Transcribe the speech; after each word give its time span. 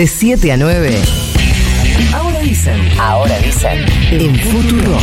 De 0.00 0.06
7 0.06 0.50
a 0.50 0.56
9. 0.56 0.98
Ahora 2.14 2.40
dicen. 2.40 2.80
Ahora 2.98 3.38
dicen. 3.40 3.84
En 4.10 4.34
Futuro. 4.34 4.96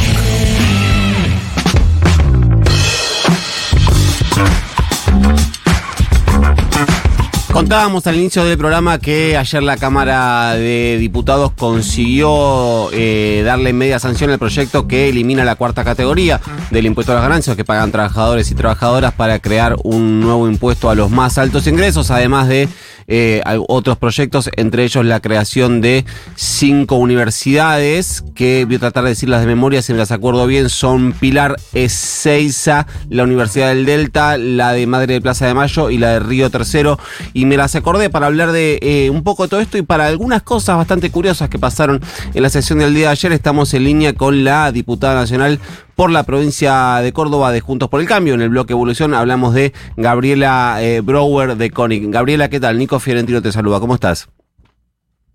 Contábamos 7.54 8.06
al 8.08 8.16
inicio 8.16 8.44
del 8.44 8.58
programa 8.58 8.98
que 8.98 9.38
ayer 9.38 9.64
la 9.64 9.78
Cámara 9.78 10.54
de 10.54 10.98
Diputados 11.00 11.52
consiguió 11.58 12.90
eh, 12.92 13.42
darle 13.46 13.74
media 13.74 14.00
sanción 14.00 14.30
al 14.30 14.40
proyecto 14.40 14.88
que 14.88 15.10
elimina 15.10 15.44
la 15.44 15.56
cuarta 15.56 15.84
categoría 15.84 16.40
del 16.70 16.86
impuesto 16.86 17.14
a 17.14 17.16
las 17.16 17.24
ganancias 17.24 17.56
que 17.56 17.66
pagan 17.66 17.92
trabajadores 17.92 18.52
y 18.52 18.56
trabajadoras 18.56 19.14
para 19.14 19.40
crear 19.40 19.76
un 19.84 20.20
nuevo 20.22 20.48
impuesto 20.48 20.90
a 20.90 20.96
los 20.96 21.10
más 21.10 21.38
altos 21.38 21.66
ingresos, 21.68 22.12
además 22.12 22.48
de 22.48 22.70
eh, 23.08 23.42
otros 23.68 23.98
proyectos, 23.98 24.50
entre 24.58 24.84
ellos 24.84 25.06
la 25.06 25.22
creación 25.22 25.80
de 25.82 26.06
cinco 26.36 26.96
universidades 26.96 28.24
que 28.36 28.66
voy 28.66 28.76
a 28.76 28.80
tratar 28.80 29.06
de 29.06 29.12
decirlas 29.12 29.42
de 29.42 29.48
memoria, 29.48 29.82
si 29.82 29.94
me 29.94 30.00
las 30.00 30.12
acuerdo 30.12 30.46
bien, 30.46 30.70
son 30.70 31.14
Pilar 31.14 31.56
Ezeiza, 31.74 32.86
la 33.10 33.24
Universidad 33.24 33.70
del 33.70 33.86
Delta, 33.86 34.38
la 34.38 34.74
de 34.74 34.88
Madre 34.88 35.14
de 35.16 35.22
Plaza 35.22 35.48
de 35.48 35.54
Mayo 35.54 35.90
y 35.90 35.98
la 35.98 36.12
de 36.12 36.20
Río 36.20 36.50
Tercero. 36.50 37.00
Y 37.34 37.46
me 37.46 37.58
las 37.58 37.76
acordé 37.76 38.10
para 38.10 38.28
hablar 38.28 38.52
de 38.52 38.80
eh, 38.82 39.10
un 39.10 39.24
poco 39.24 39.44
de 39.44 39.50
todo 39.50 39.60
esto 39.62 39.78
y 39.78 39.84
para 39.84 40.08
algunas 40.08 40.44
cosas 40.44 40.78
bastante 40.78 41.10
curiosas 41.10 41.50
que 41.50 41.60
pasaron 41.60 42.02
en 42.34 42.44
la 42.44 42.50
sesión 42.50 42.80
del 42.80 42.94
día 42.94 43.08
de 43.08 43.12
ayer. 43.12 43.32
Estamos 43.32 43.74
en 43.74 43.86
línea 43.86 44.14
con 44.14 44.44
la 44.44 44.72
diputada 44.72 45.16
nacional 45.16 45.60
por 45.98 46.12
la 46.12 46.22
provincia 46.22 46.98
de 47.02 47.12
Córdoba 47.12 47.52
de 47.52 47.60
Juntos 47.60 47.90
por 47.90 48.00
el 48.00 48.08
Cambio. 48.08 48.36
En 48.36 48.42
el 48.42 48.50
bloque 48.50 48.74
Evolución 48.74 49.16
hablamos 49.16 49.56
de 49.56 49.74
Gabriela 49.96 50.78
eh, 50.80 51.02
Brower 51.02 51.58
de 51.58 51.72
CONIC. 51.72 52.12
Gabriela, 52.12 52.52
¿qué 52.52 52.60
tal? 52.60 52.78
Nico 52.78 53.00
Fiorentino 53.00 53.42
te 53.42 53.52
saluda. 53.52 53.80
¿Cómo 53.80 53.96
estás? 53.96 54.30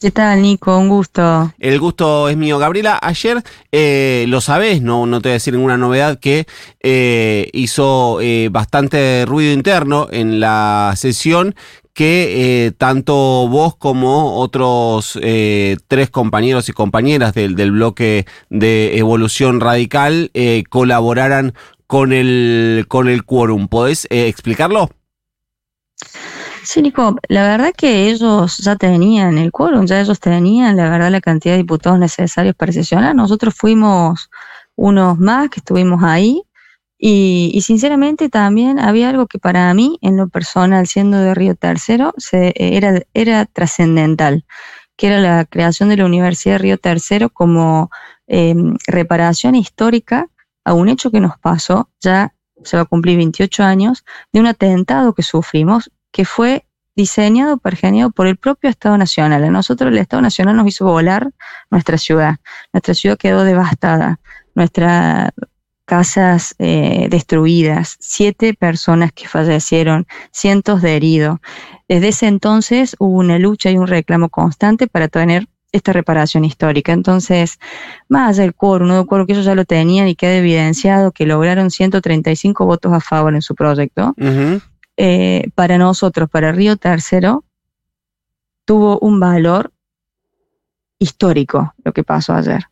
¿Qué 0.00 0.12
tal, 0.12 0.40
Nico? 0.40 0.78
Un 0.78 0.88
gusto. 0.88 1.52
El 1.58 1.80
gusto 1.80 2.28
es 2.28 2.36
mío. 2.36 2.60
Gabriela, 2.60 2.96
ayer 3.02 3.42
eh, 3.72 4.24
lo 4.28 4.40
sabés, 4.40 4.82
no, 4.82 5.04
no 5.04 5.20
te 5.20 5.30
voy 5.30 5.32
a 5.32 5.34
decir 5.34 5.52
ninguna 5.52 5.76
novedad, 5.76 6.20
que 6.20 6.46
eh, 6.80 7.50
hizo 7.52 8.20
bastante 8.52 9.24
ruido 9.26 9.52
interno 9.52 10.06
en 10.12 10.38
la 10.38 10.94
sesión 10.96 11.56
que 11.94 12.66
eh, 12.66 12.72
tanto 12.72 13.14
vos 13.48 13.76
como 13.76 14.36
otros 14.36 15.18
eh, 15.22 15.76
tres 15.88 16.10
compañeros 16.10 16.68
y 16.68 16.72
compañeras 16.72 17.34
del, 17.34 17.54
del 17.54 17.72
bloque 17.72 18.26
de 18.48 18.96
Evolución 18.98 19.60
Radical 19.60 20.30
eh, 20.32 20.64
colaboraran 20.70 21.52
con 21.86 22.12
el, 22.12 22.86
con 22.88 23.08
el 23.08 23.24
quórum. 23.24 23.68
¿Podés 23.68 24.06
explicarlo? 24.10 24.88
Sí, 26.64 26.80
Nico, 26.80 27.16
la 27.28 27.42
verdad 27.42 27.72
que 27.76 28.08
ellos 28.08 28.58
ya 28.58 28.76
tenían 28.76 29.36
el 29.36 29.50
quórum, 29.50 29.84
ya 29.84 30.00
ellos 30.00 30.20
tenían, 30.20 30.76
la 30.76 30.88
verdad, 30.88 31.10
la 31.10 31.20
cantidad 31.20 31.54
de 31.54 31.58
diputados 31.58 31.98
necesarios 31.98 32.54
para 32.54 32.72
sesionar. 32.72 33.14
Nosotros 33.14 33.54
fuimos 33.54 34.30
unos 34.76 35.18
más 35.18 35.50
que 35.50 35.60
estuvimos 35.60 36.02
ahí 36.02 36.42
y, 37.04 37.60
sinceramente 37.62 38.28
también 38.28 38.78
había 38.78 39.10
algo 39.10 39.26
que 39.26 39.40
para 39.40 39.74
mí, 39.74 39.98
en 40.02 40.16
lo 40.16 40.28
personal, 40.28 40.86
siendo 40.86 41.18
de 41.18 41.34
Río 41.34 41.56
Tercero, 41.56 42.14
se, 42.16 42.54
era, 42.56 43.02
era 43.12 43.44
trascendental, 43.44 44.44
que 44.96 45.08
era 45.08 45.18
la 45.18 45.44
creación 45.44 45.88
de 45.88 45.96
la 45.96 46.06
Universidad 46.06 46.54
de 46.54 46.58
Río 46.58 46.78
Tercero 46.78 47.28
como 47.28 47.90
em, 48.28 48.76
reparación 48.86 49.56
histórica 49.56 50.28
a 50.64 50.74
un 50.74 50.88
hecho 50.88 51.10
que 51.10 51.18
nos 51.18 51.36
pasó, 51.38 51.90
ya 52.00 52.34
se 52.62 52.76
va 52.76 52.84
a 52.84 52.86
cumplir 52.86 53.16
28 53.16 53.64
años, 53.64 54.04
de 54.32 54.38
un 54.38 54.46
atentado 54.46 55.12
que 55.12 55.24
sufrimos, 55.24 55.90
que 56.12 56.24
fue 56.24 56.68
diseñado, 56.94 57.58
pergeneado 57.58 58.12
por 58.12 58.28
el 58.28 58.36
propio 58.36 58.70
Estado 58.70 58.96
Nacional. 58.96 59.42
A 59.42 59.50
nosotros 59.50 59.90
el 59.90 59.98
Estado 59.98 60.22
Nacional 60.22 60.56
nos 60.56 60.68
hizo 60.68 60.84
volar 60.84 61.32
nuestra 61.68 61.98
ciudad. 61.98 62.36
Nuestra 62.72 62.94
ciudad 62.94 63.18
quedó 63.18 63.42
devastada. 63.42 64.20
Nuestra 64.54 65.32
casas 65.92 66.54
eh, 66.58 67.08
destruidas, 67.10 67.98
siete 68.00 68.54
personas 68.54 69.12
que 69.12 69.28
fallecieron, 69.28 70.06
cientos 70.30 70.80
de 70.80 70.96
heridos. 70.96 71.38
Desde 71.86 72.08
ese 72.08 72.28
entonces 72.28 72.96
hubo 72.98 73.18
una 73.18 73.38
lucha 73.38 73.70
y 73.70 73.76
un 73.76 73.86
reclamo 73.86 74.30
constante 74.30 74.86
para 74.86 75.08
tener 75.08 75.48
esta 75.70 75.92
reparación 75.92 76.46
histórica. 76.46 76.94
Entonces, 76.94 77.58
más 78.08 78.38
del 78.38 78.54
quórum, 78.54 78.84
un 78.84 78.88
nuevo 78.88 79.26
que 79.26 79.34
ellos 79.34 79.44
ya 79.44 79.54
lo 79.54 79.66
tenían 79.66 80.08
y 80.08 80.14
queda 80.14 80.36
evidenciado 80.36 81.12
que 81.12 81.26
lograron 81.26 81.70
135 81.70 82.64
votos 82.64 82.94
a 82.94 83.00
favor 83.00 83.34
en 83.34 83.42
su 83.42 83.54
proyecto, 83.54 84.14
eh, 84.96 85.50
para 85.54 85.76
nosotros, 85.76 86.30
para 86.30 86.52
Río 86.52 86.78
Tercero, 86.78 87.44
tuvo 88.64 88.98
un 89.00 89.20
valor 89.20 89.74
histórico 90.98 91.74
lo 91.84 91.92
que 91.92 92.02
pasó 92.02 92.32
ayer 92.32 92.71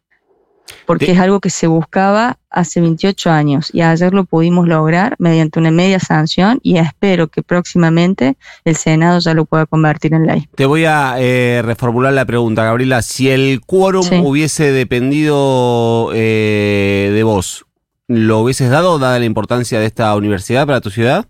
porque 0.86 1.12
es 1.12 1.18
algo 1.18 1.40
que 1.40 1.50
se 1.50 1.66
buscaba 1.66 2.38
hace 2.50 2.80
28 2.80 3.30
años 3.30 3.70
y 3.72 3.82
ayer 3.82 4.12
lo 4.12 4.24
pudimos 4.24 4.66
lograr 4.66 5.14
mediante 5.18 5.58
una 5.58 5.70
media 5.70 6.00
sanción 6.00 6.58
y 6.62 6.78
espero 6.78 7.28
que 7.28 7.42
próximamente 7.42 8.36
el 8.64 8.76
Senado 8.76 9.18
ya 9.20 9.34
lo 9.34 9.44
pueda 9.44 9.66
convertir 9.66 10.14
en 10.14 10.26
ley. 10.26 10.48
Te 10.54 10.66
voy 10.66 10.84
a 10.84 11.14
eh, 11.18 11.62
reformular 11.64 12.12
la 12.12 12.24
pregunta, 12.24 12.64
Gabriela. 12.64 13.02
Si 13.02 13.30
el 13.30 13.60
quórum 13.64 14.06
hubiese 14.24 14.72
dependido 14.72 16.10
eh, 16.12 17.10
de 17.14 17.22
vos, 17.22 17.66
¿lo 18.08 18.40
hubieses 18.40 18.70
dado 18.70 18.98
dada 18.98 19.18
la 19.18 19.24
importancia 19.24 19.78
de 19.78 19.86
esta 19.86 20.14
universidad 20.16 20.66
para 20.66 20.80
tu 20.80 20.90
ciudad? 20.90 21.26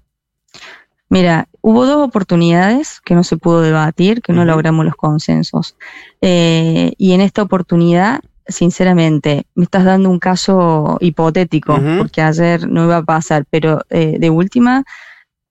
Mira, 1.10 1.48
hubo 1.60 1.86
dos 1.86 2.06
oportunidades 2.06 3.00
que 3.04 3.16
no 3.16 3.24
se 3.24 3.36
pudo 3.36 3.62
debatir, 3.62 4.22
que 4.22 4.32
no 4.32 4.44
logramos 4.44 4.84
los 4.84 4.94
consensos. 4.94 5.76
Eh, 6.20 6.92
y 6.98 7.12
en 7.12 7.20
esta 7.20 7.42
oportunidad 7.42 8.20
sinceramente, 8.50 9.46
me 9.54 9.64
estás 9.64 9.84
dando 9.84 10.10
un 10.10 10.18
caso 10.18 10.98
hipotético, 11.00 11.78
porque 11.98 12.22
ayer 12.22 12.68
no 12.68 12.84
iba 12.84 12.98
a 12.98 13.02
pasar, 13.02 13.44
pero 13.50 13.80
eh, 13.90 14.16
de 14.18 14.30
última, 14.30 14.84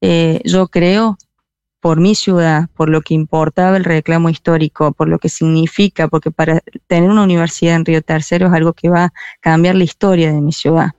eh, 0.01 0.41
yo 0.45 0.67
creo, 0.67 1.17
por 1.81 1.99
mi 1.99 2.13
ciudad, 2.15 2.67
por 2.75 2.89
lo 2.89 3.01
que 3.01 3.13
importaba 3.13 3.77
el 3.77 3.85
reclamo 3.85 4.29
histórico, 4.29 4.91
por 4.91 5.07
lo 5.07 5.17
que 5.17 5.29
significa, 5.29 6.07
porque 6.07 6.29
para 6.29 6.61
tener 6.87 7.09
una 7.09 7.23
universidad 7.23 7.75
en 7.75 7.85
Río 7.85 8.01
Tercero 8.01 8.47
es 8.47 8.53
algo 8.53 8.73
que 8.73 8.89
va 8.89 9.05
a 9.05 9.13
cambiar 9.39 9.75
la 9.75 9.85
historia 9.85 10.31
de 10.31 10.41
mi 10.41 10.51
ciudad. 10.51 10.91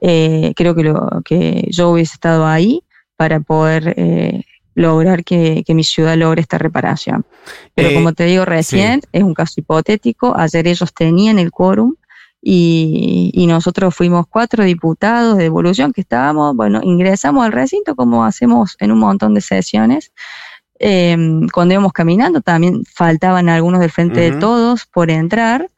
Eh, 0.00 0.52
creo 0.54 0.74
que, 0.74 0.82
lo, 0.82 1.22
que 1.24 1.66
yo 1.70 1.90
hubiese 1.90 2.14
estado 2.14 2.46
ahí 2.46 2.82
para 3.16 3.40
poder 3.40 3.94
lograr 4.76 5.24
que, 5.24 5.64
mi 5.68 5.82
ciudad 5.82 6.16
logre 6.16 6.42
esta 6.42 6.58
reparación. 6.58 7.24
Pero 7.74 7.94
como 7.94 8.12
te 8.12 8.24
digo 8.24 8.44
recién, 8.44 9.00
es 9.10 9.22
un 9.22 9.34
caso 9.34 9.54
hipotético. 9.56 10.36
Ayer 10.36 10.68
ellos 10.68 10.92
tenían 10.94 11.38
el 11.38 11.50
quórum 11.50 11.94
y, 12.42 13.46
nosotros 13.48 13.94
fuimos 13.94 14.26
cuatro 14.28 14.64
diputados 14.64 15.38
de 15.38 15.46
evolución 15.46 15.92
que 15.92 16.02
estábamos, 16.02 16.54
bueno, 16.54 16.80
ingresamos 16.82 17.44
al 17.46 17.52
recinto 17.52 17.96
como 17.96 18.24
hacemos 18.24 18.76
en 18.78 18.92
un 18.92 18.98
montón 18.98 19.32
de 19.34 19.40
sesiones. 19.40 20.12
Em, 20.78 21.48
cuando 21.48 21.72
íbamos 21.72 21.94
caminando 21.94 22.42
también 22.42 22.84
faltaban 22.84 23.48
algunos 23.48 23.80
del 23.80 23.90
frente 23.90 24.20
de 24.20 24.32
todos 24.32 24.84
por 24.84 25.10
entrar 25.10 25.70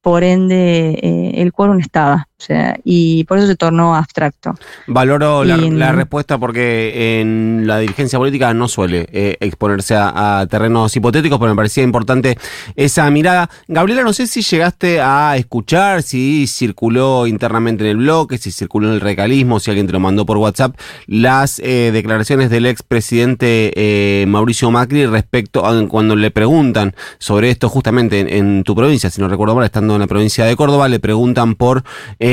por 0.00 0.24
ende 0.24 0.98
eh, 1.00 1.32
el 1.36 1.52
quórum 1.52 1.78
estaba, 1.78 2.28
sea, 2.40 2.78
y 2.84 3.24
por 3.24 3.38
eso 3.38 3.46
se 3.46 3.56
tornó 3.56 3.94
abstracto. 3.94 4.54
Valoro 4.86 5.44
la, 5.44 5.92
respuesta 5.92 6.38
porque 6.38 7.20
en 7.20 7.66
la 7.66 7.78
dirigencia 7.78 8.18
política 8.18 8.54
no 8.54 8.68
suele 8.68 9.06
eh, 9.12 9.36
exponerse 9.40 9.94
a, 9.96 10.46
terrenos 10.48 10.94
hipotéticos, 10.96 11.38
pero 11.38 11.52
me 11.52 11.56
parecía 11.56 11.82
importante 11.82 12.38
esa 12.76 13.10
mirada. 13.10 13.50
Gabriela, 13.68 14.02
no 14.02 14.12
sé 14.12 14.26
si 14.26 14.42
llegaste 14.42 15.00
a 15.00 15.36
escuchar, 15.36 16.02
si 16.02 16.46
circuló 16.46 17.26
internamente 17.26 17.84
en 17.84 17.90
el 17.90 17.96
bloque, 17.98 18.38
si 18.38 18.50
circuló 18.52 18.88
en 18.88 18.94
el 18.94 19.00
recalismo, 19.00 19.60
si 19.60 19.70
alguien 19.70 19.86
te 19.86 19.92
lo 19.92 20.00
mandó 20.00 20.24
por 20.24 20.38
WhatsApp, 20.38 20.76
las 21.06 21.58
eh, 21.58 21.90
declaraciones 21.92 22.50
del 22.50 22.66
expresidente 22.66 24.24
Mauricio 24.26 24.70
Macri 24.70 25.06
respecto 25.06 25.66
a 25.66 25.86
cuando 25.88 26.16
le 26.16 26.30
preguntan 26.30 26.94
sobre 27.18 27.50
esto 27.50 27.68
justamente 27.68 28.20
en, 28.20 28.28
en 28.28 28.64
tu 28.64 28.74
provincia, 28.74 29.10
si 29.10 29.20
no 29.20 29.28
recuerdo 29.28 29.54
mal, 29.54 29.64
estando 29.64 29.94
en 29.94 30.00
la 30.00 30.06
provincia 30.06 30.44
de 30.44 30.56
Córdoba, 30.56 30.88
le 30.88 31.00
preguntan 31.00 31.54
por 31.54 31.84
eh, 32.18 32.29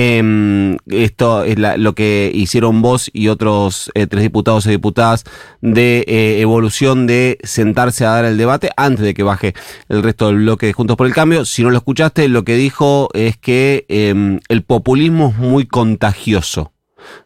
esto, 0.88 1.44
es 1.44 1.58
lo 1.58 1.94
que 1.96 2.32
hicieron 2.34 2.82
vos 2.82 3.10
y 3.14 3.28
otros 3.28 3.92
eh, 3.94 4.08
tres 4.08 4.24
diputados 4.24 4.66
y 4.66 4.70
diputadas 4.70 5.24
de 5.62 6.06
eh, 6.08 6.42
evolución 6.42 7.08
de 7.08 7.38
sentarse 7.44 8.06
a 8.06 8.12
dar 8.12 8.26
el 8.26 8.38
debate 8.38 8.70
antes 8.78 9.04
de 9.04 9.14
que 9.14 9.24
baje 9.24 9.54
el 9.90 10.04
resto 10.04 10.28
del 10.28 10.38
bloque 10.38 10.68
de 10.68 10.74
Juntos 10.74 10.98
por 10.98 11.08
el 11.08 11.14
Cambio. 11.14 11.46
Si 11.46 11.64
no 11.64 11.70
lo 11.70 11.78
escuchaste, 11.78 12.28
lo 12.28 12.44
que 12.44 12.56
dijo 12.56 13.10
es 13.14 13.38
que 13.38 13.86
em, 13.90 14.40
el 14.50 14.64
populismo 14.64 15.30
es 15.30 15.38
muy 15.38 15.66
contagioso 15.66 16.72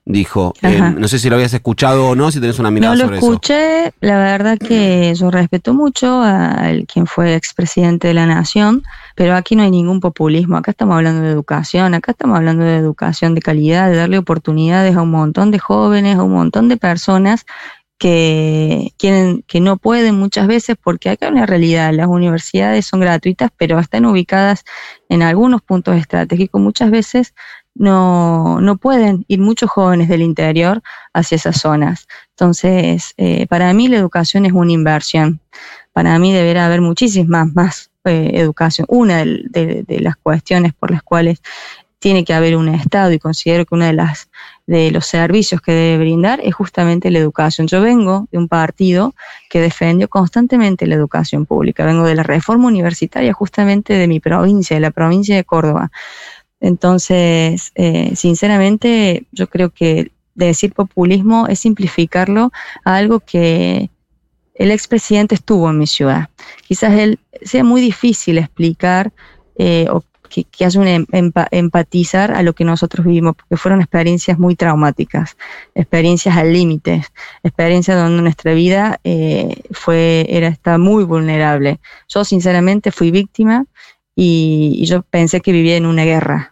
dijo. 0.05 0.53
no 0.61 1.07
sé 1.07 1.19
si 1.19 1.29
lo 1.29 1.35
habías 1.35 1.53
escuchado 1.53 2.09
o 2.09 2.15
no, 2.15 2.31
si 2.31 2.39
tenés 2.39 2.59
una 2.59 2.71
mirada 2.71 2.95
sobre 2.95 3.17
eso. 3.17 3.25
No 3.25 3.31
lo 3.31 3.35
escuché, 3.35 3.93
la 4.01 4.17
verdad 4.17 4.57
que 4.57 5.13
yo 5.15 5.31
respeto 5.31 5.73
mucho 5.73 6.21
a 6.21 6.71
quien 6.87 7.07
fue 7.07 7.35
expresidente 7.35 8.07
de 8.07 8.13
la 8.13 8.25
Nación, 8.25 8.83
pero 9.15 9.35
aquí 9.35 9.55
no 9.55 9.63
hay 9.63 9.71
ningún 9.71 9.99
populismo, 9.99 10.57
acá 10.57 10.71
estamos 10.71 10.95
hablando 10.95 11.21
de 11.21 11.31
educación, 11.31 11.93
acá 11.93 12.11
estamos 12.11 12.37
hablando 12.37 12.63
de 12.63 12.77
educación 12.77 13.35
de 13.35 13.41
calidad, 13.41 13.89
de 13.89 13.97
darle 13.97 14.17
oportunidades 14.17 14.95
a 14.95 15.01
un 15.01 15.11
montón 15.11 15.51
de 15.51 15.59
jóvenes, 15.59 16.17
a 16.17 16.23
un 16.23 16.33
montón 16.33 16.69
de 16.69 16.77
personas 16.77 17.45
que 18.01 18.95
quieren, 18.97 19.43
que 19.45 19.59
no 19.59 19.77
pueden 19.77 20.15
muchas 20.15 20.47
veces, 20.47 20.75
porque 20.83 21.11
acá 21.11 21.27
hay 21.27 21.33
una 21.33 21.45
realidad, 21.45 21.93
las 21.93 22.07
universidades 22.07 22.87
son 22.87 22.99
gratuitas, 22.99 23.51
pero 23.57 23.77
están 23.77 24.07
ubicadas 24.07 24.63
en 25.07 25.21
algunos 25.21 25.61
puntos 25.61 25.95
estratégicos. 25.97 26.59
Muchas 26.59 26.89
veces 26.89 27.35
no, 27.75 28.59
no 28.61 28.77
pueden 28.77 29.25
ir 29.27 29.39
muchos 29.39 29.69
jóvenes 29.69 30.09
del 30.09 30.21
interior 30.21 30.81
hacia 31.13 31.35
esas 31.35 31.59
zonas. 31.59 32.07
Entonces, 32.31 33.13
eh, 33.17 33.47
para 33.47 33.73
mí 33.73 33.87
la 33.87 33.97
educación 33.97 34.45
es 34.45 34.53
una 34.53 34.71
inversión. 34.71 35.39
Para 35.93 36.17
mí 36.19 36.33
deberá 36.33 36.65
haber 36.65 36.81
muchísimas 36.81 37.53
más 37.53 37.91
eh, 38.05 38.31
educación. 38.33 38.85
Una 38.89 39.23
de, 39.25 39.83
de, 39.87 39.99
las 39.99 40.15
cuestiones 40.17 40.73
por 40.73 40.91
las 40.91 41.03
cuales 41.03 41.41
tiene 41.99 42.25
que 42.25 42.33
haber 42.33 42.57
un 42.57 42.67
Estado 42.67 43.11
y 43.11 43.19
considero 43.19 43.65
que 43.65 43.75
una 43.75 43.87
de 43.87 43.93
las 43.93 44.29
de 44.71 44.89
los 44.89 45.05
servicios 45.05 45.59
que 45.61 45.73
debe 45.73 45.97
brindar 46.03 46.39
es 46.41 46.55
justamente 46.55 47.11
la 47.11 47.19
educación. 47.19 47.67
Yo 47.67 47.81
vengo 47.81 48.27
de 48.31 48.37
un 48.37 48.47
partido 48.47 49.13
que 49.49 49.59
defendió 49.59 50.07
constantemente 50.07 50.87
la 50.87 50.95
educación 50.95 51.45
pública, 51.45 51.85
vengo 51.85 52.05
de 52.05 52.15
la 52.15 52.23
reforma 52.23 52.67
universitaria 52.67 53.33
justamente 53.33 53.93
de 53.93 54.07
mi 54.07 54.19
provincia, 54.21 54.75
de 54.75 54.79
la 54.79 54.91
provincia 54.91 55.35
de 55.35 55.43
Córdoba. 55.43 55.91
Entonces, 56.61 57.71
eh, 57.75 58.13
sinceramente, 58.15 59.25
yo 59.31 59.47
creo 59.47 59.71
que 59.71 60.11
decir 60.35 60.73
populismo 60.73 61.47
es 61.47 61.59
simplificarlo 61.59 62.51
a 62.85 62.95
algo 62.95 63.19
que 63.19 63.89
el 64.55 64.71
expresidente 64.71 65.35
estuvo 65.35 65.69
en 65.69 65.79
mi 65.79 65.87
ciudad. 65.87 66.29
Quizás 66.67 66.93
él 66.93 67.19
sea 67.41 67.63
muy 67.63 67.81
difícil 67.81 68.37
explicar 68.37 69.11
eh, 69.57 69.87
o 69.89 70.03
que, 70.29 70.45
que 70.45 70.65
un 70.77 70.87
em, 70.87 71.05
empatizar 71.51 72.31
a 72.31 72.41
lo 72.41 72.53
que 72.53 72.63
nosotros 72.63 73.05
vivimos, 73.05 73.35
porque 73.35 73.57
fueron 73.57 73.81
experiencias 73.81 74.39
muy 74.39 74.55
traumáticas, 74.55 75.35
experiencias 75.75 76.37
al 76.37 76.53
límite, 76.53 77.03
experiencias 77.43 77.97
donde 77.97 78.21
nuestra 78.21 78.53
vida 78.53 78.99
eh, 79.03 79.61
fue, 79.71 80.25
era, 80.29 80.47
está 80.47 80.77
muy 80.77 81.03
vulnerable. 81.03 81.79
Yo 82.07 82.23
sinceramente 82.23 82.91
fui 82.91 83.11
víctima 83.11 83.65
y, 84.15 84.77
y 84.79 84.85
yo 84.85 85.01
pensé 85.01 85.41
que 85.41 85.51
vivía 85.51 85.75
en 85.75 85.85
una 85.85 86.05
guerra. 86.05 86.50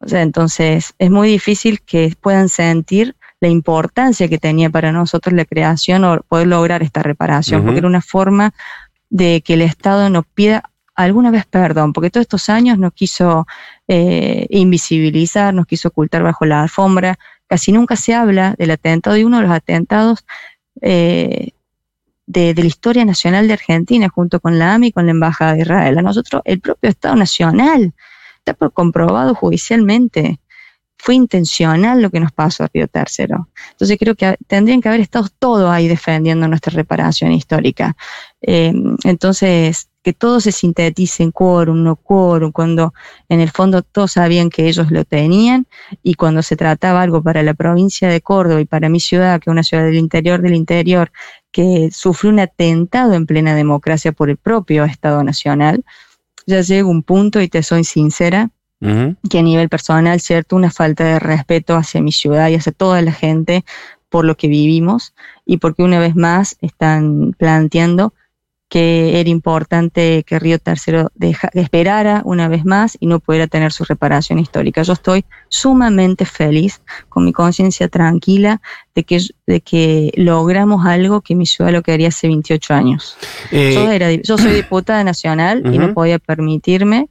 O 0.00 0.08
sea, 0.08 0.22
entonces 0.22 0.94
es 0.98 1.10
muy 1.10 1.28
difícil 1.28 1.80
que 1.80 2.14
puedan 2.20 2.48
sentir 2.48 3.16
la 3.40 3.48
importancia 3.48 4.28
que 4.28 4.38
tenía 4.38 4.70
para 4.70 4.92
nosotros 4.92 5.34
la 5.34 5.44
creación 5.44 6.04
o 6.04 6.20
poder 6.22 6.46
lograr 6.46 6.82
esta 6.82 7.02
reparación, 7.02 7.64
porque 7.64 7.78
era 7.78 7.88
una 7.88 8.02
forma 8.02 8.52
de 9.10 9.42
que 9.42 9.54
el 9.54 9.62
Estado 9.62 10.08
nos 10.10 10.26
pida 10.26 10.70
alguna 10.94 11.30
vez 11.30 11.44
perdón, 11.44 11.92
porque 11.92 12.10
todos 12.10 12.22
estos 12.22 12.48
años 12.48 12.78
nos 12.78 12.92
quiso 12.94 13.46
eh, 13.86 14.46
invisibilizar, 14.50 15.52
nos 15.52 15.66
quiso 15.66 15.88
ocultar 15.88 16.22
bajo 16.22 16.46
la 16.46 16.62
alfombra, 16.62 17.18
casi 17.46 17.72
nunca 17.72 17.96
se 17.96 18.14
habla 18.14 18.54
del 18.58 18.70
atentado 18.70 19.16
y 19.16 19.24
uno 19.24 19.36
de 19.36 19.42
los 19.42 19.52
atentados 19.52 20.24
eh, 20.80 21.50
de, 22.26 22.54
de, 22.54 22.62
la 22.62 22.68
historia 22.68 23.04
nacional 23.04 23.46
de 23.46 23.52
Argentina, 23.52 24.08
junto 24.08 24.40
con 24.40 24.58
la 24.58 24.74
AMI 24.74 24.88
y 24.88 24.92
con 24.92 25.06
la 25.06 25.12
Embajada 25.12 25.52
de 25.54 25.60
Israel. 25.60 25.98
A 25.98 26.02
nosotros, 26.02 26.42
el 26.44 26.60
propio 26.60 26.90
Estado 26.90 27.14
Nacional, 27.14 27.92
está 28.46 28.68
comprobado 28.70 29.34
judicialmente 29.34 30.40
fue 30.98 31.14
intencional 31.14 32.00
lo 32.02 32.10
que 32.10 32.20
nos 32.20 32.32
pasó 32.32 32.64
a 32.64 32.70
Río 32.72 32.88
Tercero. 32.88 33.48
Entonces 33.72 33.98
creo 33.98 34.14
que 34.14 34.36
tendrían 34.46 34.80
que 34.80 34.88
haber 34.88 35.00
estado 35.00 35.28
todos 35.38 35.70
ahí 35.70 35.88
defendiendo 35.88 36.48
nuestra 36.48 36.72
reparación 36.72 37.32
histórica. 37.32 37.96
Eh, 38.40 38.72
entonces, 39.04 39.88
que 40.02 40.12
todo 40.12 40.40
se 40.40 40.52
sintetice 40.52 41.22
en 41.24 41.32
quórum, 41.32 41.82
no 41.82 41.96
quórum, 41.96 42.52
cuando 42.52 42.94
en 43.28 43.40
el 43.40 43.50
fondo 43.50 43.82
todos 43.82 44.12
sabían 44.12 44.50
que 44.50 44.68
ellos 44.68 44.90
lo 44.90 45.04
tenían 45.04 45.66
y 46.02 46.14
cuando 46.14 46.42
se 46.42 46.56
trataba 46.56 47.02
algo 47.02 47.22
para 47.22 47.42
la 47.42 47.54
provincia 47.54 48.08
de 48.08 48.20
Córdoba 48.20 48.60
y 48.60 48.66
para 48.66 48.88
mi 48.88 49.00
ciudad, 49.00 49.40
que 49.40 49.50
es 49.50 49.52
una 49.52 49.64
ciudad 49.64 49.84
del 49.84 49.96
interior 49.96 50.40
del 50.42 50.54
interior, 50.54 51.10
que 51.50 51.90
sufrió 51.92 52.30
un 52.30 52.38
atentado 52.40 53.14
en 53.14 53.26
plena 53.26 53.54
democracia 53.54 54.12
por 54.12 54.30
el 54.30 54.36
propio 54.36 54.84
Estado 54.84 55.24
Nacional, 55.24 55.84
ya 56.46 56.60
llega 56.60 56.88
un 56.88 57.02
punto, 57.02 57.40
y 57.40 57.48
te 57.48 57.62
soy 57.62 57.84
sincera, 57.84 58.50
que 59.30 59.38
a 59.38 59.42
nivel 59.42 59.68
personal, 59.68 60.20
¿cierto? 60.20 60.54
Una 60.54 60.70
falta 60.70 61.04
de 61.04 61.18
respeto 61.18 61.76
hacia 61.76 62.02
mi 62.02 62.12
ciudad 62.12 62.48
y 62.48 62.54
hacia 62.54 62.72
toda 62.72 63.02
la 63.02 63.12
gente 63.12 63.64
por 64.08 64.24
lo 64.24 64.36
que 64.36 64.48
vivimos 64.48 65.14
y 65.44 65.56
porque 65.56 65.82
una 65.82 65.98
vez 65.98 66.14
más 66.14 66.56
están 66.60 67.34
planteando 67.38 68.12
que 68.68 69.20
era 69.20 69.30
importante 69.30 70.24
que 70.24 70.38
Río 70.40 70.58
Tercero 70.58 71.10
esperara 71.52 72.22
una 72.24 72.48
vez 72.48 72.64
más 72.64 72.96
y 72.98 73.06
no 73.06 73.20
pudiera 73.20 73.46
tener 73.46 73.70
su 73.70 73.84
reparación 73.84 74.40
histórica. 74.40 74.82
Yo 74.82 74.92
estoy 74.92 75.24
sumamente 75.48 76.24
feliz, 76.24 76.82
con 77.08 77.24
mi 77.24 77.32
conciencia 77.32 77.88
tranquila, 77.88 78.60
de 78.94 79.04
que, 79.04 79.20
de 79.46 79.60
que 79.60 80.12
logramos 80.16 80.84
algo 80.84 81.20
que 81.20 81.36
mi 81.36 81.46
ciudad 81.46 81.70
lo 81.70 81.82
quería 81.82 82.08
hace 82.08 82.26
28 82.26 82.74
años. 82.74 83.16
Eh, 83.52 83.72
yo, 83.74 83.88
era, 83.90 84.10
yo 84.12 84.36
soy 84.36 84.52
diputada 84.52 85.04
nacional 85.04 85.62
y 85.72 85.78
no 85.78 85.94
podía 85.94 86.18
permitirme 86.18 87.08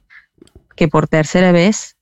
que 0.74 0.88
por 0.88 1.08
tercera 1.08 1.52
vez 1.52 1.95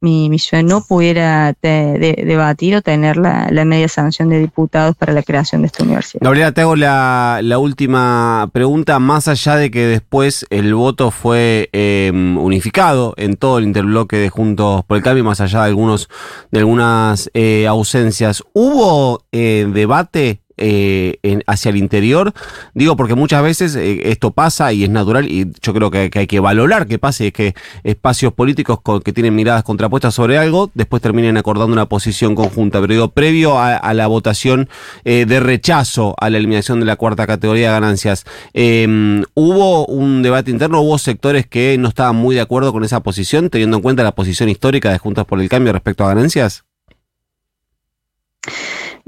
mi, 0.00 0.30
mi 0.30 0.38
no 0.64 0.82
pudiera 0.82 1.54
debatir 1.60 2.76
o 2.76 2.82
tener 2.82 3.16
la, 3.16 3.48
media 3.64 3.88
sanción 3.88 4.28
de 4.28 4.38
diputados 4.38 4.96
para 4.96 5.12
la 5.12 5.22
creación 5.22 5.62
de 5.62 5.66
esta 5.66 5.82
universidad. 5.82 6.20
Gabriela, 6.22 6.52
te 6.52 6.60
hago 6.60 6.76
la, 6.76 7.58
última 7.58 8.48
pregunta, 8.52 8.98
más 8.98 9.28
allá 9.28 9.56
de 9.56 9.70
que 9.70 9.86
después 9.86 10.46
el 10.50 10.74
voto 10.74 11.10
fue 11.10 11.68
em, 11.72 12.38
unificado 12.38 13.14
en 13.16 13.36
todo 13.36 13.58
el 13.58 13.64
interbloque 13.64 14.16
de 14.16 14.30
Juntos 14.30 14.84
por 14.86 14.96
el 14.96 15.02
Cambio, 15.02 15.24
más 15.24 15.40
allá 15.40 15.62
de 15.62 15.66
algunos 15.66 16.08
de 16.50 16.60
algunas 16.60 17.30
eh, 17.34 17.66
ausencias, 17.66 18.42
¿hubo 18.52 19.24
eh, 19.32 19.66
debate 19.72 20.40
eh, 20.58 21.40
hacia 21.46 21.70
el 21.70 21.76
interior. 21.76 22.32
Digo, 22.74 22.96
porque 22.96 23.14
muchas 23.14 23.42
veces 23.42 23.76
eh, 23.76 24.10
esto 24.10 24.32
pasa 24.32 24.72
y 24.72 24.84
es 24.84 24.90
natural 24.90 25.28
y 25.28 25.50
yo 25.62 25.72
creo 25.74 25.90
que, 25.90 26.10
hay 26.12 26.26
que 26.26 26.40
valorar 26.40 26.86
que 26.86 26.98
pase, 26.98 27.32
que 27.32 27.54
espacios 27.84 28.32
políticos 28.32 28.80
que 29.04 29.12
tienen 29.12 29.34
miradas 29.34 29.62
contrapuestas 29.62 30.14
sobre 30.14 30.38
algo, 30.38 30.70
después 30.74 31.02
terminen 31.02 31.36
acordando 31.36 31.72
una 31.72 31.86
posición 31.86 32.34
conjunta. 32.34 32.80
Pero 32.80 32.92
digo, 32.92 33.08
previo 33.10 33.58
a, 33.58 33.94
la 33.94 34.06
votación 34.06 34.68
eh, 35.04 35.24
de 35.26 35.40
rechazo 35.40 36.14
a 36.18 36.30
la 36.30 36.38
eliminación 36.38 36.80
de 36.80 36.86
la 36.86 36.96
cuarta 36.96 37.26
categoría 37.26 37.68
de 37.68 37.80
ganancias, 37.80 38.24
em, 38.52 39.24
¿hubo 39.34 39.86
un 39.86 40.22
debate 40.22 40.50
interno? 40.50 40.80
¿Hubo 40.80 40.98
sectores 40.98 41.46
que 41.46 41.76
no 41.78 41.88
estaban 41.88 42.16
muy 42.16 42.34
de 42.34 42.40
acuerdo 42.40 42.72
con 42.72 42.84
esa 42.84 43.00
posición, 43.00 43.50
teniendo 43.50 43.76
en 43.76 43.82
cuenta 43.82 44.02
la 44.02 44.12
posición 44.12 44.48
histórica 44.48 44.90
de 44.90 44.98
Juntas 44.98 45.24
por 45.24 45.40
el 45.40 45.48
Cambio 45.48 45.72
respecto 45.72 46.04
a 46.04 46.08
ganancias? 46.08 46.64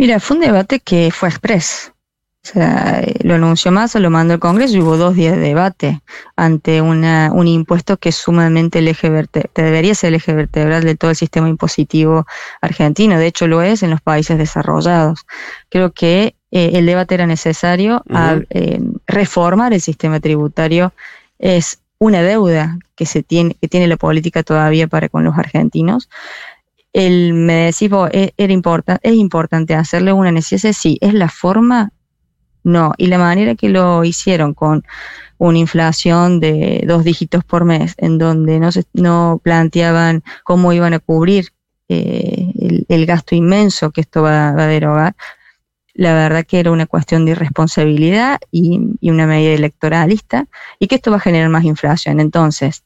Mira, 0.00 0.18
fue 0.18 0.38
un 0.38 0.42
debate 0.42 0.80
que 0.80 1.10
fue 1.12 1.28
express. 1.28 1.92
O 2.42 2.48
sea, 2.48 3.04
lo 3.22 3.34
anunció 3.34 3.70
más, 3.70 3.94
lo 3.96 4.08
mandó 4.08 4.32
el 4.32 4.40
Congreso 4.40 4.74
y 4.74 4.80
hubo 4.80 4.96
dos 4.96 5.14
días 5.14 5.36
de 5.36 5.42
debate 5.42 6.00
ante 6.36 6.80
una, 6.80 7.30
un 7.34 7.46
impuesto 7.46 7.98
que 7.98 8.08
es 8.08 8.16
sumamente 8.16 8.78
el 8.78 8.88
eje 8.88 9.10
vertebral, 9.10 9.50
debería 9.54 9.94
ser 9.94 10.08
el 10.08 10.14
eje 10.14 10.32
vertebral 10.32 10.84
de 10.84 10.96
todo 10.96 11.10
el 11.10 11.18
sistema 11.18 11.50
impositivo 11.50 12.24
argentino. 12.62 13.18
De 13.18 13.26
hecho, 13.26 13.46
lo 13.46 13.60
es 13.60 13.82
en 13.82 13.90
los 13.90 14.00
países 14.00 14.38
desarrollados. 14.38 15.26
Creo 15.68 15.92
que 15.92 16.34
eh, 16.50 16.70
el 16.72 16.86
debate 16.86 17.16
era 17.16 17.26
necesario. 17.26 18.02
a, 18.08 18.38
eh, 18.48 18.80
reformar 19.06 19.74
el 19.74 19.82
sistema 19.82 20.18
tributario 20.18 20.94
es 21.38 21.82
una 21.98 22.22
deuda 22.22 22.78
que 22.96 23.04
se 23.04 23.22
tiene, 23.22 23.54
que 23.60 23.68
tiene 23.68 23.86
la 23.86 23.98
política 23.98 24.42
todavía 24.42 24.86
para 24.86 25.10
con 25.10 25.24
los 25.24 25.36
argentinos 25.36 26.08
el, 26.92 27.34
me 27.34 27.66
decís 27.66 27.90
e, 28.12 28.32
era 28.36 28.52
importante, 28.52 29.08
es 29.08 29.14
importante 29.14 29.74
hacerle 29.74 30.12
una 30.12 30.32
necesidad, 30.32 30.72
sí, 30.72 30.98
es 31.00 31.14
la 31.14 31.28
forma, 31.28 31.92
no, 32.62 32.92
y 32.98 33.06
la 33.06 33.18
manera 33.18 33.54
que 33.54 33.68
lo 33.68 34.04
hicieron 34.04 34.54
con 34.54 34.84
una 35.38 35.58
inflación 35.58 36.40
de 36.40 36.84
dos 36.86 37.04
dígitos 37.04 37.44
por 37.44 37.64
mes, 37.64 37.94
en 37.98 38.18
donde 38.18 38.60
no, 38.60 38.72
se, 38.72 38.84
no 38.92 39.40
planteaban 39.42 40.22
cómo 40.44 40.72
iban 40.72 40.92
a 40.92 40.98
cubrir 40.98 41.48
eh, 41.88 42.84
el, 42.88 43.06
gasto 43.06 43.34
inmenso 43.34 43.90
que 43.90 44.02
esto 44.02 44.22
va, 44.22 44.50
a 44.50 44.66
derogar, 44.66 45.16
la 45.94 46.14
verdad 46.14 46.44
que 46.46 46.60
era 46.60 46.70
una 46.70 46.86
cuestión 46.86 47.24
de 47.24 47.32
irresponsabilidad 47.32 48.38
y, 48.50 48.80
y, 49.00 49.10
una 49.10 49.26
medida 49.26 49.52
electoralista, 49.54 50.46
y 50.78 50.86
que 50.86 50.96
esto 50.96 51.10
va 51.10 51.16
a 51.16 51.20
generar 51.20 51.48
más 51.48 51.64
inflación. 51.64 52.20
Entonces, 52.20 52.84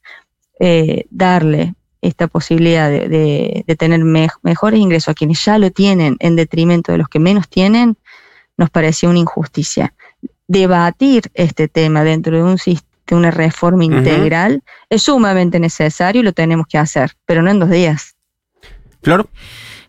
eh, 0.61 1.07
darle 1.11 1.75
esta 2.05 2.29
posibilidad 2.29 2.91
de, 2.91 3.65
tener 3.79 4.05
mejores 4.05 4.79
ingresos 4.79 5.09
a 5.09 5.15
quienes 5.15 5.43
ya 5.45 5.59
lo 5.59 5.71
tienen 5.71 6.17
en 6.21 6.37
detrimento 6.37 6.93
de 6.93 6.99
los 6.99 7.09
que 7.09 7.19
menos 7.19 7.49
tienen, 7.49 7.97
nos 8.57 8.71
parecía 8.71 9.09
una 9.09 9.19
injusticia. 9.19 9.95
Debatir 10.47 11.31
este 11.33 11.67
tema 11.67 12.05
dentro 12.05 12.37
de, 12.37 12.43
un, 12.43 12.57
de 12.57 13.15
una 13.17 13.31
reforma 13.31 13.85
integral 13.85 14.63
es 14.91 15.03
sumamente 15.03 15.59
necesario 15.59 16.21
y 16.21 16.25
lo 16.25 16.33
tenemos 16.33 16.67
que 16.67 16.77
hacer, 16.77 17.13
pero 17.25 17.43
no 17.43 17.51
en 17.51 17.59
dos 17.59 17.71
días. 17.71 18.15
Claro. 19.01 19.29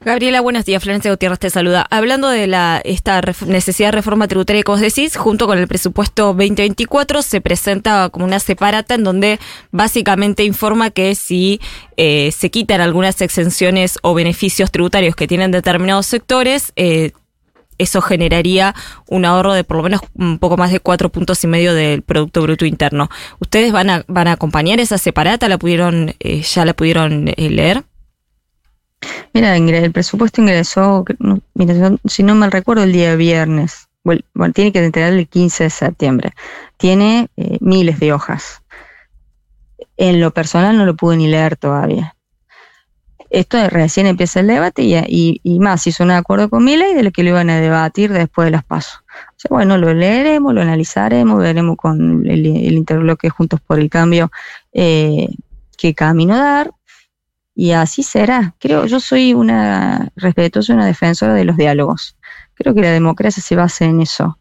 Gabriela, 0.05 0.39
buenos 0.39 0.65
días. 0.65 0.83
Florencia 0.83 1.09
Gutiérrez 1.09 1.39
te 1.39 1.49
saluda. 1.49 1.87
Hablando 1.89 2.29
de 2.29 2.45
la 2.45 2.79
esta 2.85 3.21
necesidad 3.47 3.87
de 3.87 3.93
reforma 3.93 4.27
tributaria 4.27 4.61
que 4.61 4.71
vos 4.71 4.79
decís, 4.79 5.17
junto 5.17 5.47
con 5.47 5.57
el 5.57 5.67
presupuesto 5.67 6.27
2024 6.27 7.23
se 7.23 7.41
presenta 7.41 8.09
como 8.09 8.23
una 8.23 8.39
separata 8.39 8.93
en 8.93 9.03
donde 9.03 9.39
básicamente 9.71 10.43
informa 10.43 10.91
que 10.91 11.15
si 11.15 11.59
eh, 11.97 12.31
se 12.31 12.51
quitan 12.51 12.81
algunas 12.81 13.19
exenciones 13.19 13.97
o 14.03 14.13
beneficios 14.13 14.69
tributarios 14.69 15.15
que 15.15 15.27
tienen 15.27 15.49
determinados 15.49 16.05
sectores, 16.05 16.71
eh, 16.75 17.11
eso 17.79 17.99
generaría 17.99 18.75
un 19.07 19.25
ahorro 19.25 19.55
de 19.55 19.63
por 19.63 19.77
lo 19.77 19.83
menos 19.83 20.01
un 20.13 20.37
poco 20.37 20.55
más 20.55 20.71
de 20.71 20.81
cuatro 20.81 21.09
puntos 21.09 21.43
y 21.43 21.47
medio 21.47 21.73
del 21.73 22.03
Producto 22.03 22.43
Bruto 22.43 22.67
Interno. 22.67 23.09
¿Ustedes 23.39 23.71
van 23.71 23.89
a, 23.89 24.05
van 24.07 24.27
a 24.27 24.33
acompañar 24.33 24.79
esa 24.79 24.99
separata? 24.99 25.49
¿La 25.49 25.57
pudieron, 25.57 26.13
eh, 26.19 26.43
ya 26.43 26.63
la 26.63 26.75
pudieron 26.75 27.27
eh, 27.29 27.49
leer? 27.49 27.83
Mira, 29.33 29.55
el 29.55 29.91
presupuesto 29.91 30.41
ingresó, 30.41 31.05
mira, 31.53 31.97
si 32.05 32.23
no 32.23 32.35
mal 32.35 32.51
recuerdo, 32.51 32.83
el 32.83 32.91
día 32.91 33.15
viernes. 33.15 33.87
Bueno, 34.03 34.53
tiene 34.53 34.71
que 34.71 34.83
entregar 34.83 35.13
el 35.13 35.27
15 35.27 35.63
de 35.65 35.69
septiembre. 35.69 36.33
Tiene 36.77 37.27
eh, 37.37 37.57
miles 37.59 37.99
de 37.99 38.13
hojas. 38.13 38.61
En 39.97 40.21
lo 40.21 40.31
personal 40.31 40.77
no 40.77 40.85
lo 40.85 40.95
pude 40.95 41.17
ni 41.17 41.27
leer 41.27 41.57
todavía. 41.57 42.15
Esto 43.31 43.69
recién 43.69 44.05
empieza 44.05 44.39
el 44.39 44.47
debate 44.47 44.83
y, 44.83 45.41
y, 45.43 45.59
más 45.59 45.85
hizo 45.87 46.03
un 46.03 46.11
acuerdo 46.11 46.49
con 46.49 46.63
Miley 46.63 46.93
de 46.93 47.03
lo 47.03 47.11
que 47.11 47.23
lo 47.23 47.31
iban 47.31 47.49
a 47.49 47.59
debatir 47.59 48.13
después 48.13 48.45
de 48.45 48.51
las 48.51 48.63
pasos. 48.63 49.03
bueno, 49.49 49.77
lo 49.77 49.93
leeremos, 49.93 50.53
lo 50.53 50.61
analizaremos, 50.61 51.39
veremos 51.39 51.75
con 51.75 52.25
el, 52.27 52.45
interbloque 52.45 53.29
Juntos 53.29 53.59
por 53.59 53.79
el 53.79 53.89
Cambio 53.89 54.31
eh, 54.71 55.27
qué 55.77 55.93
camino 55.93 56.37
dar 56.37 56.71
y 57.55 57.71
así 57.71 58.03
será. 58.03 58.53
Creo, 58.59 58.85
yo 58.85 58.99
soy 58.99 59.33
una 59.33 60.11
respetuosa, 60.15 60.73
una 60.73 60.85
defensora 60.85 61.33
de 61.33 61.45
los 61.45 61.57
diálogos. 61.57 62.17
Creo 62.53 62.73
que 62.73 62.81
la 62.81 62.91
democracia 62.91 63.41
se 63.41 63.55
basa 63.55 63.85
en 63.85 64.01
eso 64.01 64.37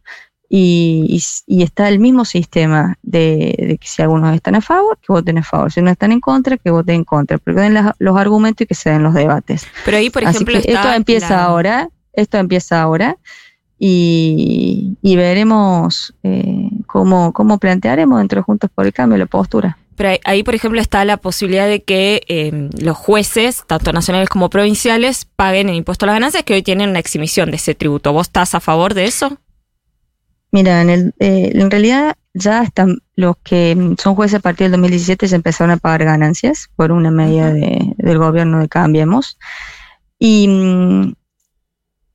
y, 0.57 1.23
está 1.49 1.89
el 1.89 1.99
mismo 1.99 2.25
sistema 2.25 2.97
de, 3.03 3.79
que 3.81 3.89
si 3.89 4.03
algunos 4.03 4.35
están 4.35 4.55
a 4.55 4.61
favor, 4.61 4.99
que 4.99 5.13
voten 5.13 5.39
a 5.39 5.43
favor, 5.43 5.73
si 5.73 5.83
no 5.83 5.91
están 5.91 6.13
en 6.13 6.21
contra, 6.21 6.57
que 6.57 6.71
voten 6.71 6.97
en 6.97 7.05
contra, 7.05 7.39
pero 7.39 7.61
den 7.61 7.75
los 7.99 8.17
argumentos 8.17 8.63
y 8.63 8.67
que 8.67 8.75
se 8.75 8.91
den 8.91 9.03
los 9.03 9.15
debates. 9.15 9.67
Pero 9.85 9.97
ahí, 9.97 10.11
por 10.11 10.23
ejemplo, 10.23 10.59
esto 10.59 10.93
empieza 10.93 11.43
ahora, 11.43 11.89
esto 12.13 12.39
empieza 12.39 12.83
ahora 12.83 13.17
y, 13.79 14.97
veremos 15.03 16.15
eh, 16.23 16.71
cómo, 16.87 17.33
cómo 17.33 17.59
plantearemos 17.59 18.19
dentro 18.19 18.39
de 18.39 18.45
Juntos 18.45 18.71
por 18.75 18.87
el 18.87 18.93
Cambio 18.93 19.19
la 19.19 19.27
postura. 19.27 19.79
Pero 19.97 20.19
ahí, 20.25 20.43
por 20.43 20.55
ejemplo, 20.55 20.81
está 20.81 21.05
la 21.05 21.17
posibilidad 21.17 21.67
de 21.67 21.83
que 21.83 22.23
em, 22.29 22.71
los 22.79 22.97
jueces, 22.97 23.65
tanto 23.67 23.93
nacionales 23.93 24.29
como 24.29 24.51
provinciales, 24.51 25.25
paguen 25.25 25.69
el 25.69 25.77
impuesto 25.77 26.05
a 26.05 26.09
las 26.09 26.17
ganancias, 26.17 26.43
que 26.45 26.55
hoy 26.55 26.63
tienen 26.63 26.91
una 26.91 26.99
exhibición 26.99 27.51
de 27.51 27.57
ese 27.57 27.75
tributo. 27.75 28.13
¿Vos 28.13 28.29
estás 28.29 28.55
a 28.55 28.61
favor 28.61 28.95
de 28.95 29.07
eso? 29.07 29.39
Mira, 30.53 30.83
en, 30.83 30.91
el, 30.91 31.15
eh, 31.19 31.51
en 31.55 31.71
realidad 31.71 32.15
ya 32.33 32.63
están 32.63 32.99
los 33.17 33.37
que 33.43 33.77
son 33.99 34.15
jueces 34.15 34.39
a 34.39 34.41
partir 34.41 34.65
del 34.65 34.73
2017 34.73 35.29
se 35.29 35.37
empezaron 35.37 35.71
a 35.71 35.77
pagar 35.77 36.05
ganancias 36.05 36.69
por 36.77 36.93
una 36.93 37.11
medida 37.11 37.53
del 37.53 38.19
gobierno 38.19 38.61
de 38.61 38.69
Cambiemos. 38.69 39.39
Y 40.19 40.49
mm, 40.49 41.13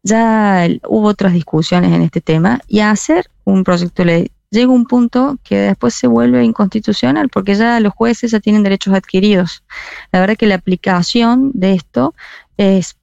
ya 0.04 0.68
hubo 0.88 1.08
otras 1.08 1.34
discusiones 1.34 1.94
en 1.94 2.02
este 2.02 2.22
tema 2.22 2.62
y 2.68 2.80
hacer 2.80 3.30
un 3.44 3.64
proyecto 3.64 4.04
de 4.04 4.06
ley 4.06 4.32
llega 4.52 4.72
un 4.72 4.86
punto 4.86 5.38
que 5.44 5.58
después 5.58 5.94
se 5.94 6.08
vuelve 6.08 6.44
inconstitucional 6.44 7.30
porque 7.30 7.56
ya 7.56 7.80
los 7.80 7.94
jueces 7.94 8.32
ya 8.32 8.40
tienen 8.40 8.64
derechos 8.64 8.94
adquiridos. 8.94 9.64
La 10.12 10.20
verdad 10.20 10.38
que 10.38 10.48
la 10.48 10.56
aplicación 10.56 11.52
de 11.54 11.74
esto 11.74 12.16
es 12.58 12.98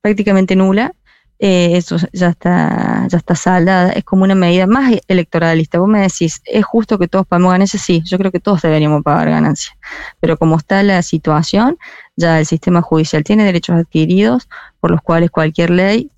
prácticamente 0.00 0.56
nula 0.56 0.92
eh, 1.38 1.76
eso 1.76 1.96
ya 2.14 2.28
está, 2.28 3.06
ya 3.08 3.18
está 3.18 3.34
saldada, 3.34 3.92
es 3.92 4.04
como 4.04 4.24
una 4.24 4.34
medida 4.34 4.66
más 4.66 4.94
electoralista. 5.06 5.78
Vos 5.78 5.88
me 5.88 6.00
decís, 6.00 6.40
¿es 6.46 6.64
justo 6.64 6.98
que 6.98 7.08
todos 7.08 7.26
pagamos 7.26 7.52
ganancias? 7.52 7.82
Sí, 7.82 8.02
yo 8.06 8.16
creo 8.18 8.32
que 8.32 8.40
todos 8.40 8.62
deberíamos 8.62 9.02
pagar 9.02 9.28
ganancias. 9.30 9.76
Pero 10.20 10.38
como 10.38 10.56
está 10.56 10.82
la 10.82 11.02
situación, 11.02 11.78
ya 12.16 12.38
el 12.40 12.46
sistema 12.46 12.80
judicial 12.80 13.22
tiene 13.22 13.44
derechos 13.44 13.76
adquiridos 13.76 14.48
por 14.80 14.90
los 14.90 15.02
cuales 15.02 15.30
cualquier 15.30 15.70
ley 15.70 16.10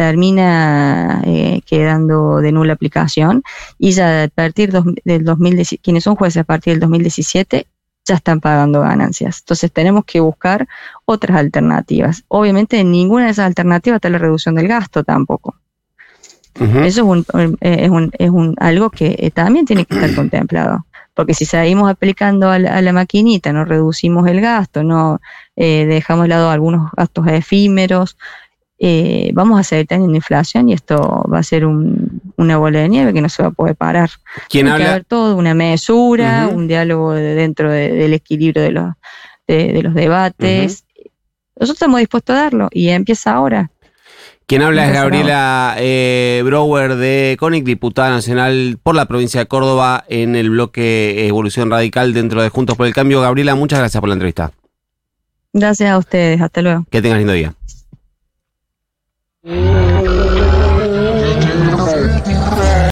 termina 0.00 1.20
eh, 1.26 1.60
quedando 1.66 2.38
de 2.38 2.52
nula 2.52 2.72
aplicación 2.72 3.42
y 3.78 3.90
ya 3.90 4.22
a 4.22 4.28
partir 4.28 4.72
del 4.72 5.24
2017, 5.24 5.82
quienes 5.82 6.04
son 6.04 6.16
jueces 6.16 6.40
a 6.40 6.44
partir 6.44 6.72
del 6.72 6.80
2017 6.80 7.66
ya 8.06 8.14
están 8.14 8.40
pagando 8.40 8.80
ganancias. 8.80 9.40
Entonces 9.40 9.70
tenemos 9.70 10.06
que 10.06 10.20
buscar 10.20 10.66
otras 11.04 11.36
alternativas. 11.36 12.24
Obviamente 12.28 12.80
en 12.80 12.90
ninguna 12.90 13.26
de 13.26 13.32
esas 13.32 13.44
alternativas 13.44 13.98
está 13.98 14.08
la 14.08 14.16
reducción 14.16 14.54
del 14.54 14.68
gasto 14.68 15.04
tampoco. 15.04 15.54
Eso 16.54 16.86
es, 16.86 16.98
un, 16.98 17.26
eh, 17.60 17.76
es, 17.82 17.90
un, 17.90 18.10
es 18.18 18.30
un, 18.30 18.56
algo 18.58 18.88
que 18.88 19.16
eh, 19.18 19.30
también 19.30 19.66
tiene 19.66 19.84
que 19.84 19.96
estar 19.96 20.14
contemplado. 20.14 20.86
Porque 21.12 21.34
si 21.34 21.44
seguimos 21.44 21.90
aplicando 21.90 22.48
a 22.48 22.58
la, 22.58 22.92
maquinita, 22.94 23.52
no 23.52 23.66
reducimos 23.66 24.26
el 24.28 24.40
gasto, 24.40 24.82
no 24.82 25.20
eh, 25.56 25.84
dejamos 25.84 26.24
de 26.24 26.28
lado 26.30 26.48
algunos 26.48 26.90
gastos 26.92 27.26
efímeros, 27.26 28.16
eh, 28.82 29.30
vamos 29.34 29.60
a 29.60 29.62
seguir 29.62 29.86
teniendo 29.86 30.16
inflación 30.16 30.70
y 30.70 30.72
esto 30.72 31.26
va 31.30 31.40
a 31.40 31.42
ser 31.42 31.66
una 31.66 32.56
bola 32.56 32.78
de 32.78 32.88
nieve 32.88 33.12
que 33.12 33.20
no 33.20 33.28
se 33.28 33.42
va 33.42 33.50
a 33.50 33.52
poder 33.52 33.76
parar. 33.76 34.08
Tiene 34.48 34.74
que 34.74 34.84
haber 34.84 35.04
todo, 35.04 35.36
una 35.36 35.52
mesura, 35.52 36.48
un 36.50 36.66
diálogo 36.66 37.12
dentro 37.12 37.70
del 37.70 38.14
equilibrio 38.14 38.62
de 38.62 38.70
los, 38.70 38.94
de, 39.46 39.82
los 39.82 39.92
debates. 39.92 40.84
Nosotros 41.56 41.76
estamos 41.76 42.00
dispuestos 42.00 42.34
a 42.34 42.40
darlo 42.40 42.68
y 42.72 42.88
empieza 42.88 43.32
ahora. 43.32 43.70
Quien 44.46 44.62
habla 44.62 44.86
es 44.86 44.94
Gabriela 44.94 45.76
eh, 45.78 46.40
Brower 46.42 46.96
de 46.96 47.36
CONIC, 47.38 47.64
diputada 47.64 48.08
nacional 48.08 48.78
por 48.82 48.94
la 48.94 49.04
provincia 49.04 49.40
de 49.40 49.46
Córdoba 49.46 50.04
en 50.08 50.34
el 50.36 50.48
bloque 50.48 51.26
Evolución 51.26 51.70
Radical 51.70 52.14
dentro 52.14 52.42
de 52.42 52.48
Juntos 52.48 52.78
por 52.78 52.86
el 52.86 52.94
Cambio. 52.94 53.20
Gabriela, 53.20 53.54
muchas 53.54 53.78
gracias 53.78 54.00
por 54.00 54.08
la 54.08 54.14
entrevista. 54.14 54.52
Gracias 55.52 55.90
a 55.90 55.98
ustedes, 55.98 56.40
hasta 56.40 56.62
luego. 56.62 56.86
Que 56.90 57.02
tengas 57.02 57.18
lindo 57.18 57.34
día. 57.34 57.54
Mm. 59.42 59.89